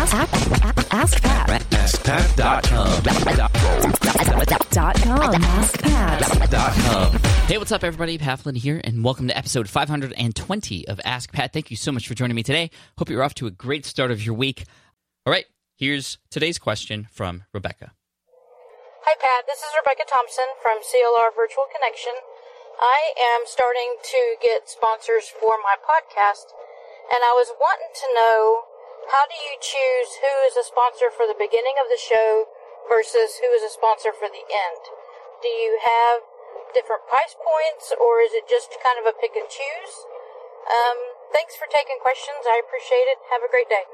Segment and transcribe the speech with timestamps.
[0.00, 1.60] Ask, ask, ask Pat.
[1.60, 3.02] AskPat.com.
[4.72, 5.20] Dot com.
[5.44, 6.50] Ask Pat.
[6.50, 7.12] Dot com.
[7.44, 8.16] Hey, what's up, everybody?
[8.16, 11.52] Pat Flynn here, and welcome to episode 520 of Ask Pat.
[11.52, 12.70] Thank you so much for joining me today.
[12.96, 14.64] Hope you're off to a great start of your week.
[15.26, 15.44] All right,
[15.76, 17.92] here's today's question from Rebecca.
[19.04, 19.44] Hi, Pat.
[19.46, 22.14] This is Rebecca Thompson from CLR Virtual Connection.
[22.80, 26.48] I am starting to get sponsors for my podcast,
[27.12, 28.69] and I was wanting to know
[29.08, 32.50] how do you choose who is a sponsor for the beginning of the show
[32.90, 34.82] versus who is a sponsor for the end?
[35.40, 36.20] Do you have
[36.76, 39.94] different price points, or is it just kind of a pick and choose?
[40.68, 40.98] Um,
[41.32, 42.44] thanks for taking questions.
[42.44, 43.18] I appreciate it.
[43.32, 43.84] Have a great day.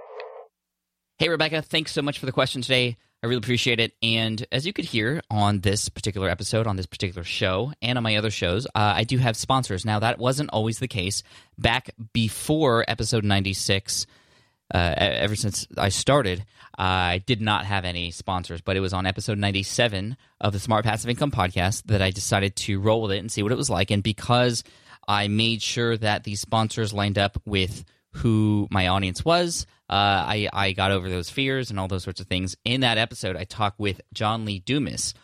[1.18, 2.96] Hey, Rebecca, thanks so much for the question today.
[3.22, 3.94] I really appreciate it.
[4.02, 8.04] And as you could hear on this particular episode, on this particular show, and on
[8.04, 9.86] my other shows, uh, I do have sponsors.
[9.86, 11.22] Now, that wasn't always the case.
[11.56, 14.06] Back before episode 96,
[14.72, 16.44] uh, ever since I started,
[16.78, 20.84] I did not have any sponsors, but it was on episode 97 of the Smart
[20.84, 23.70] Passive Income podcast that I decided to roll with it and see what it was
[23.70, 23.90] like.
[23.90, 24.64] And because
[25.08, 30.48] I made sure that the sponsors lined up with who my audience was, uh, I,
[30.52, 32.56] I got over those fears and all those sorts of things.
[32.64, 35.14] In that episode, I talked with John Lee Dumas,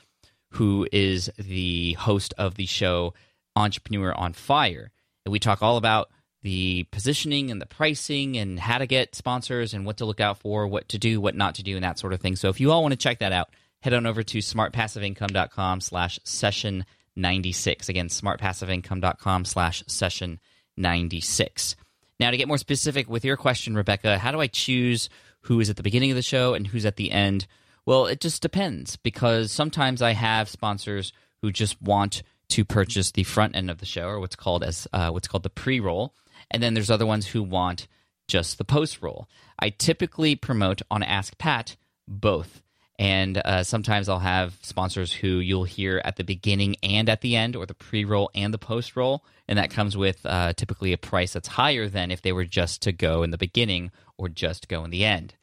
[0.53, 3.15] who is the host of the show
[3.57, 4.91] Entrepreneur on Fire.
[5.25, 6.11] And we talk all about
[6.43, 10.39] the positioning and the pricing and how to get sponsors and what to look out
[10.39, 12.37] for, what to do, what not to do, and that sort of thing.
[12.37, 16.19] So if you all want to check that out, head on over to smartpassiveincome.com slash
[16.25, 16.85] session
[17.17, 17.89] 96.
[17.89, 20.41] Again, smartpassiveincome.com slash session
[20.77, 21.77] 96.
[22.19, 25.09] Now, to get more specific with your question, Rebecca, how do I choose
[25.43, 27.47] who is at the beginning of the show and who's at the end?
[27.85, 32.23] Well, it just depends because sometimes I have sponsors who just want
[32.53, 35.43] to purchase the front end of the show, or what's called as uh, what's called
[35.43, 36.15] the pre-roll,
[36.51, 37.89] and then there's other ones who want
[38.29, 39.27] just the post-roll.
[39.59, 42.63] I typically promote on Ask Pat both,
[42.99, 47.37] and uh, sometimes I'll have sponsors who you'll hear at the beginning and at the
[47.37, 51.33] end, or the pre-roll and the post-roll, and that comes with uh, typically a price
[51.33, 54.85] that's higher than if they were just to go in the beginning or just go
[54.85, 55.35] in the end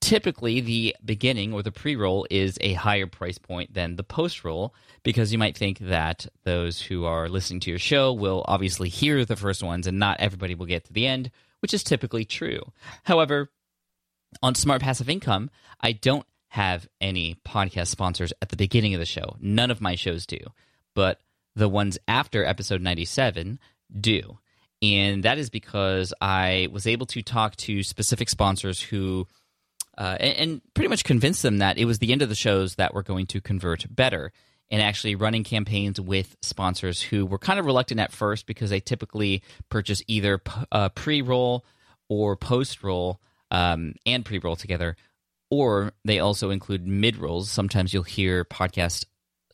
[0.00, 5.32] typically the beginning or the pre-roll is a higher price point than the post-roll because
[5.32, 9.36] you might think that those who are listening to your show will obviously hear the
[9.36, 12.62] first ones and not everybody will get to the end which is typically true.
[13.04, 13.50] However
[14.42, 15.50] on smart passive income
[15.80, 19.36] i don't have any podcast sponsors at the beginning of the show.
[19.40, 20.38] None of my shows do
[20.94, 21.20] but
[21.54, 23.58] the ones after episode 97
[24.00, 24.38] do.
[24.82, 29.26] And that is because i was able to talk to specific sponsors who
[30.00, 32.76] uh, and, and pretty much convinced them that it was the end of the shows
[32.76, 34.32] that were going to convert better.
[34.72, 38.78] And actually running campaigns with sponsors who were kind of reluctant at first because they
[38.78, 41.64] typically purchase either p- uh, pre roll
[42.08, 44.96] or post roll um, and pre roll together,
[45.50, 47.50] or they also include mid rolls.
[47.50, 49.06] Sometimes you'll hear podcast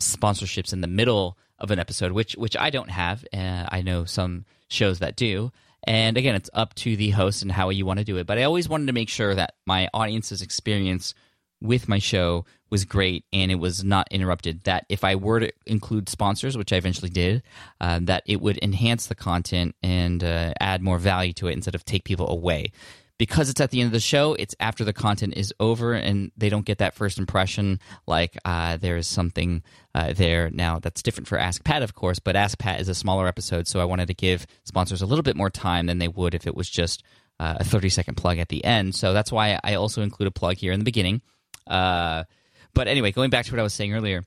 [0.03, 3.25] sponsorships in the middle of an episode, which which I don't have.
[3.33, 5.51] Uh, I know some shows that do.
[5.87, 8.27] And again, it's up to the host and how you want to do it.
[8.27, 11.15] But I always wanted to make sure that my audience's experience
[11.61, 14.65] with my show was great and it was not interrupted.
[14.65, 17.43] That if I were to include sponsors, which I eventually did,
[17.81, 21.75] uh, that it would enhance the content and uh, add more value to it instead
[21.75, 22.73] of take people away.
[23.19, 26.31] Because it's at the end of the show, it's after the content is over and
[26.37, 29.63] they don't get that first impression like uh, there is something
[29.95, 30.51] uh, there.
[30.51, 33.69] Now, that's different for Ask Pat, of course, but Ask Pat is a smaller episode,
[33.69, 36.47] so I wanted to give sponsors a little bit more time than they would if
[36.47, 37.03] it was just
[37.41, 38.95] uh, a 30 second plug at the end.
[38.95, 41.23] So that's why I also include a plug here in the beginning.
[41.67, 42.25] Uh,
[42.75, 44.25] but anyway, going back to what I was saying earlier,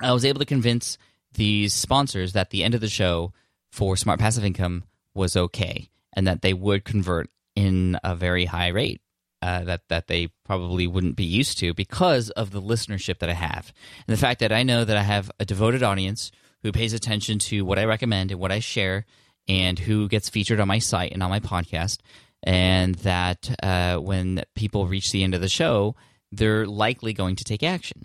[0.00, 0.98] I was able to convince
[1.32, 3.32] these sponsors that the end of the show
[3.70, 8.68] for Smart Passive Income was okay and that they would convert in a very high
[8.68, 9.00] rate
[9.42, 13.34] uh, that that they probably wouldn't be used to because of the listenership that I
[13.34, 13.72] have.
[14.06, 16.30] And the fact that I know that I have a devoted audience
[16.62, 19.06] who pays attention to what I recommend and what I share
[19.48, 21.98] and who gets featured on my site and on my podcast
[22.42, 25.96] and that uh, when people reach the end of the show
[26.32, 28.04] they're likely going to take action.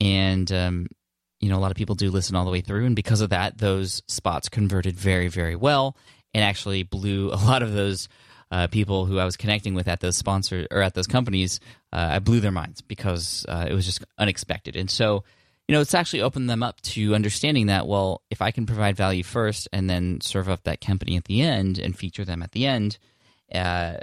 [0.00, 0.86] And um,
[1.40, 3.30] you know a lot of people do listen all the way through and because of
[3.30, 5.96] that those spots converted very very well
[6.32, 8.08] and actually blew a lot of those
[8.54, 11.58] uh, people who I was connecting with at those sponsors or at those companies,
[11.92, 14.76] uh, I blew their minds because uh, it was just unexpected.
[14.76, 15.24] And so,
[15.66, 18.96] you know, it's actually opened them up to understanding that, well, if I can provide
[18.96, 22.52] value first and then serve up that company at the end and feature them at
[22.52, 22.98] the end,
[23.52, 23.94] uh,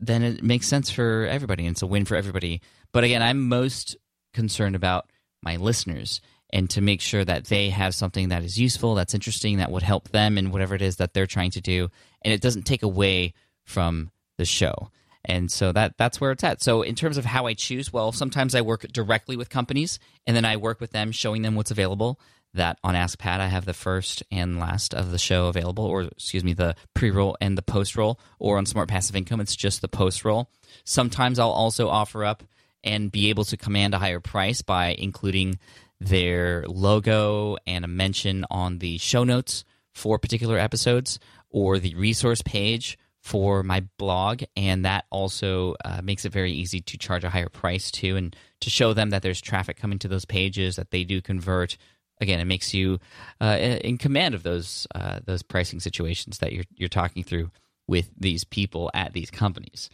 [0.00, 2.62] then it makes sense for everybody and it's a win for everybody.
[2.92, 3.96] But again, I'm most
[4.32, 5.08] concerned about
[5.40, 6.20] my listeners
[6.50, 9.84] and to make sure that they have something that is useful, that's interesting, that would
[9.84, 11.90] help them in whatever it is that they're trying to do.
[12.22, 14.90] And it doesn't take away from the show.
[15.24, 16.62] And so that that's where it's at.
[16.62, 20.36] So in terms of how I choose, well, sometimes I work directly with companies, and
[20.36, 22.20] then I work with them, showing them what's available.
[22.52, 26.02] That on Ask Pat, I have the first and last of the show available, or
[26.02, 28.20] excuse me, the pre roll and the post roll.
[28.38, 30.50] Or on Smart Passive Income, it's just the post roll.
[30.84, 32.44] Sometimes I'll also offer up
[32.84, 35.58] and be able to command a higher price by including
[36.00, 41.18] their logo and a mention on the show notes for particular episodes
[41.50, 46.82] or the resource page for my blog and that also uh, makes it very easy
[46.82, 50.08] to charge a higher price too and to show them that there's traffic coming to
[50.08, 51.78] those pages that they do convert
[52.20, 52.98] again it makes you
[53.40, 57.50] uh, in command of those uh, those pricing situations that you're you're talking through
[57.88, 59.88] with these people at these companies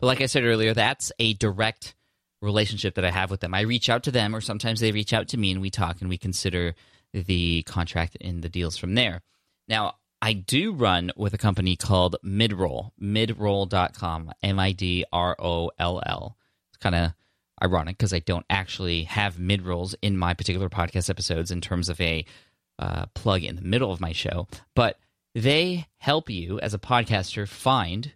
[0.00, 1.94] but like i said earlier that's a direct
[2.40, 3.54] relationship that I have with them.
[3.54, 6.00] I reach out to them, or sometimes they reach out to me, and we talk
[6.00, 6.74] and we consider
[7.12, 9.22] the contract and the deals from there.
[9.66, 15.70] Now, I do run with a company called Midroll, midroll.com, M I D R O
[15.78, 16.36] L L.
[16.70, 17.12] It's kind of
[17.62, 22.00] ironic because I don't actually have midrolls in my particular podcast episodes in terms of
[22.00, 22.24] a
[22.78, 24.98] uh, plug in the middle of my show, but
[25.34, 28.12] they help you as a podcaster find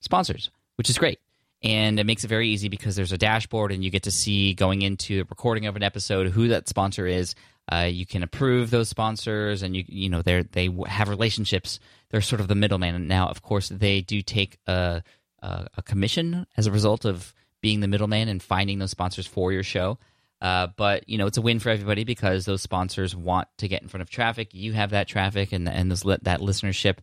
[0.00, 1.18] sponsors, which is great
[1.62, 4.54] and it makes it very easy because there's a dashboard and you get to see
[4.54, 7.34] going into the recording of an episode who that sponsor is
[7.70, 11.78] uh, you can approve those sponsors and you you know they they have relationships.
[12.10, 13.06] They're sort of the middleman.
[13.06, 15.02] Now of course they do take a,
[15.40, 19.52] a, a commission as a result of being the middleman and finding those sponsors for
[19.52, 19.98] your show.
[20.40, 23.82] Uh, but you know it's a win for everybody because those sponsors want to get
[23.82, 24.52] in front of traffic.
[24.52, 26.98] You have that traffic and and those, that listenership.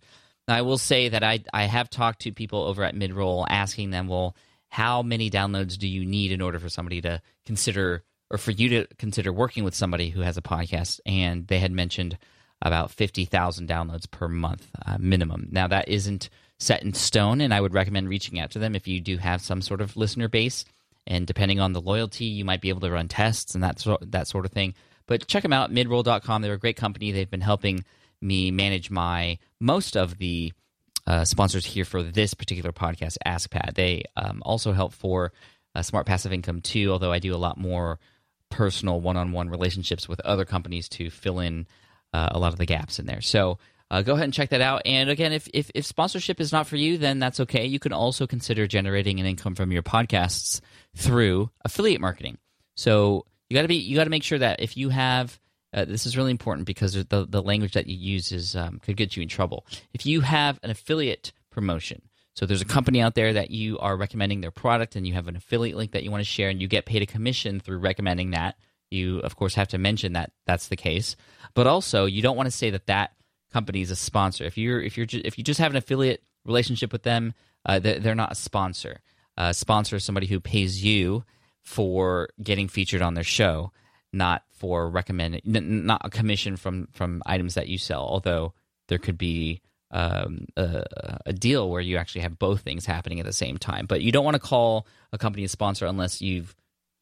[0.47, 3.91] Now, I will say that I I have talked to people over at Midroll asking
[3.91, 4.35] them, well,
[4.67, 8.69] how many downloads do you need in order for somebody to consider or for you
[8.69, 12.17] to consider working with somebody who has a podcast and they had mentioned
[12.61, 15.47] about 50,000 downloads per month uh, minimum.
[15.51, 18.87] Now that isn't set in stone and I would recommend reaching out to them if
[18.87, 20.65] you do have some sort of listener base
[21.07, 24.11] and depending on the loyalty you might be able to run tests and that sort
[24.11, 24.75] that sort of thing.
[25.07, 26.41] But check them out midroll.com.
[26.41, 27.11] They're a great company.
[27.11, 27.83] They've been helping
[28.21, 30.53] me manage my most of the
[31.07, 33.73] uh, sponsors here for this particular podcast, AskPat.
[33.73, 35.31] They um, also help for
[35.73, 37.99] uh, Smart Passive Income too, although I do a lot more
[38.49, 41.67] personal one-on-one relationships with other companies to fill in
[42.13, 43.21] uh, a lot of the gaps in there.
[43.21, 43.59] So
[43.91, 44.83] uh, go ahead and check that out.
[44.85, 47.65] And again, if, if, if sponsorship is not for you, then that's okay.
[47.65, 50.61] You can also consider generating an income from your podcasts
[50.95, 52.37] through affiliate marketing.
[52.75, 55.39] So you got to be you got to make sure that if you have
[55.73, 58.95] uh, this is really important because the the language that you use is um, could
[58.95, 59.65] get you in trouble.
[59.93, 62.01] If you have an affiliate promotion,
[62.39, 65.27] so there's a company out there that you are recommending their product, and you have
[65.27, 67.80] an affiliate link that you want to share, and you get paid a commission through
[67.80, 68.56] recommending that.
[68.89, 71.18] You of course have to mention that that's the case,
[71.53, 73.12] but also you don't want to say that that
[73.51, 74.45] company is a sponsor.
[74.45, 77.33] If you're if you're ju- if you just have an affiliate relationship with them,
[77.65, 79.01] uh, they're, they're not a sponsor.
[79.35, 81.25] A sponsor is somebody who pays you
[81.62, 83.74] for getting featured on their show
[84.13, 88.03] not for recommending, not a commission from from items that you sell.
[88.03, 88.53] Although
[88.88, 90.86] there could be um, a,
[91.25, 93.86] a, deal where you actually have both things happening at the same time.
[93.88, 96.56] But you don't want to call a company a sponsor unless you've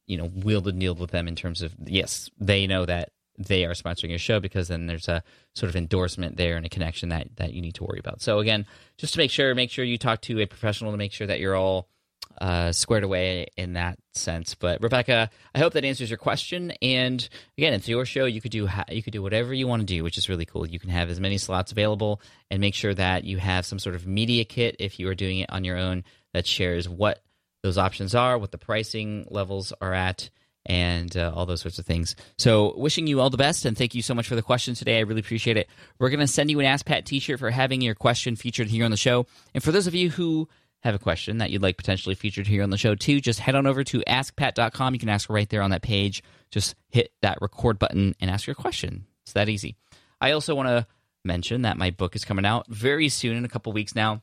[0.06, 3.66] you know wielded and dealed with them in terms of yes, they know that they
[3.66, 5.22] are sponsoring your show because then there's a
[5.54, 8.22] sort of endorsement there and a connection that that you need to worry about.
[8.22, 8.66] So again,
[8.98, 11.40] just to make sure, make sure you talk to a professional to make sure that
[11.40, 11.90] you're all
[12.40, 14.56] uh, squared away in that sense.
[14.56, 16.72] But Rebecca, I hope that answers your question.
[16.82, 17.28] And
[17.58, 18.26] again, it's your show.
[18.26, 20.46] You could do ha- you could do whatever you want to do, which is really
[20.46, 20.68] cool.
[20.68, 23.96] You can have as many slots available, and make sure that you have some sort
[23.96, 26.04] of media kit if you are doing it on your own
[26.34, 27.22] that shares what
[27.64, 30.30] those options are, what the pricing levels are at.
[30.70, 32.18] And uh, all those sorts of things.
[32.38, 34.98] So, wishing you all the best, and thank you so much for the questions today.
[34.98, 35.70] I really appreciate it.
[35.98, 38.84] We're going to send you an Ask Pat T-shirt for having your question featured here
[38.84, 39.28] on the show.
[39.54, 40.50] And for those of you who
[40.84, 43.56] have a question that you'd like potentially featured here on the show too, just head
[43.56, 44.94] on over to askpat.com.
[44.94, 46.24] You can ask right there on that page.
[46.52, 49.06] Just hit that record button and ask your question.
[49.24, 49.76] It's that easy.
[50.22, 50.88] I also want to
[51.26, 54.22] mention that my book is coming out very soon in a couple weeks now.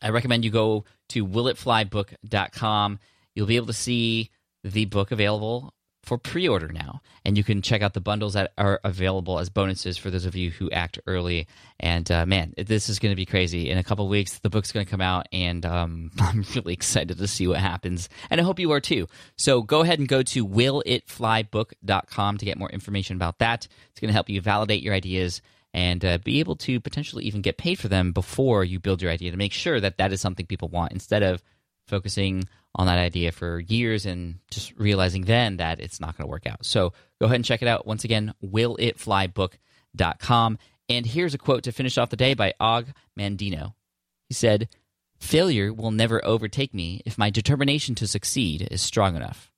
[0.00, 2.98] I recommend you go to willitflybook.com.
[3.34, 4.30] You'll be able to see
[4.64, 5.72] the book available
[6.06, 7.02] for pre-order now.
[7.24, 10.36] And you can check out the bundles that are available as bonuses for those of
[10.36, 11.48] you who act early.
[11.80, 13.68] And uh, man this is going to be crazy.
[13.68, 17.18] In a couple weeks the book's going to come out and um, i'm really excited
[17.18, 18.08] to see what happens.
[18.30, 19.08] And i hope you are too.
[19.36, 23.66] So go ahead and go to willitflybook.com to get more information about that.
[23.90, 25.42] It's going to help you validate your ideas
[25.74, 29.10] and uh, be able to potentially even get paid for them before you build your
[29.10, 31.42] idea to make sure that that is something people want instead of
[31.86, 32.44] focusing
[32.76, 36.46] on that idea for years and just realizing then that it's not going to work
[36.46, 36.64] out.
[36.64, 37.86] So go ahead and check it out.
[37.86, 40.58] Once again, willitflybook.com.
[40.88, 42.86] And here's a quote to finish off the day by Og
[43.18, 43.74] Mandino.
[44.28, 44.68] He said,
[45.18, 49.50] Failure will never overtake me if my determination to succeed is strong enough.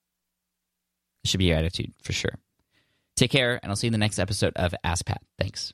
[1.23, 2.35] It should be your attitude for sure.
[3.17, 5.21] Take care, and I'll see you in the next episode of Ask Pat.
[5.37, 5.73] Thanks.